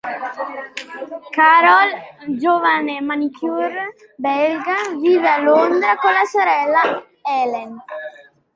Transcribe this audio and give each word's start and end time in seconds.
Carol, 1.35 1.91
giovane 2.39 3.01
manicure 3.01 3.93
belga, 4.15 4.95
vive 4.99 5.29
a 5.29 5.37
Londra 5.37 5.95
con 5.97 6.11
la 6.11 6.25
sorella 6.25 7.05
Hélène. 7.21 7.79